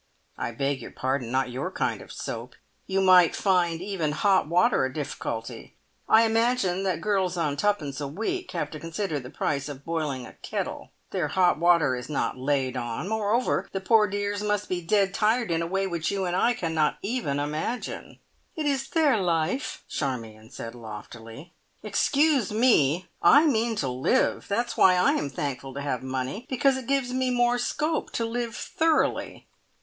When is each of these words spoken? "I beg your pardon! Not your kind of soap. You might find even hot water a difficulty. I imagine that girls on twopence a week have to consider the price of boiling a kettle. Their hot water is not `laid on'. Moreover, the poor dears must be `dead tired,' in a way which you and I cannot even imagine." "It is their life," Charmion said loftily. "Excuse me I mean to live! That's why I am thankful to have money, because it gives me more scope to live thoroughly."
"I 0.35 0.49
beg 0.51 0.81
your 0.81 0.89
pardon! 0.89 1.29
Not 1.31 1.51
your 1.51 1.69
kind 1.71 2.01
of 2.01 2.11
soap. 2.11 2.55
You 2.87 3.01
might 3.01 3.35
find 3.35 3.83
even 3.83 4.13
hot 4.13 4.47
water 4.47 4.83
a 4.83 4.91
difficulty. 4.91 5.75
I 6.09 6.23
imagine 6.23 6.81
that 6.85 7.01
girls 7.01 7.37
on 7.37 7.55
twopence 7.55 8.01
a 8.01 8.07
week 8.07 8.49
have 8.53 8.71
to 8.71 8.79
consider 8.79 9.19
the 9.19 9.29
price 9.29 9.69
of 9.69 9.85
boiling 9.85 10.25
a 10.25 10.33
kettle. 10.33 10.89
Their 11.11 11.27
hot 11.27 11.59
water 11.59 11.95
is 11.95 12.09
not 12.09 12.35
`laid 12.35 12.75
on'. 12.75 13.07
Moreover, 13.07 13.69
the 13.73 13.79
poor 13.79 14.07
dears 14.07 14.41
must 14.41 14.69
be 14.69 14.83
`dead 14.83 15.13
tired,' 15.13 15.51
in 15.51 15.61
a 15.61 15.67
way 15.67 15.85
which 15.85 16.09
you 16.09 16.25
and 16.25 16.35
I 16.35 16.55
cannot 16.55 16.97
even 17.03 17.39
imagine." 17.39 18.17
"It 18.55 18.65
is 18.65 18.89
their 18.89 19.17
life," 19.21 19.83
Charmion 19.87 20.49
said 20.49 20.73
loftily. 20.73 21.53
"Excuse 21.83 22.51
me 22.51 23.07
I 23.21 23.45
mean 23.45 23.75
to 23.75 23.87
live! 23.87 24.47
That's 24.47 24.75
why 24.75 24.95
I 24.95 25.11
am 25.11 25.29
thankful 25.29 25.75
to 25.75 25.81
have 25.83 26.01
money, 26.01 26.47
because 26.49 26.75
it 26.75 26.87
gives 26.87 27.13
me 27.13 27.29
more 27.29 27.59
scope 27.59 28.11
to 28.13 28.25
live 28.25 28.55
thoroughly." 28.55 29.45